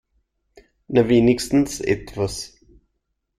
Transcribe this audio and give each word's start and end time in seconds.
Na, 0.87 1.07
wenigstens 1.09 1.79
etwas. 1.79 2.57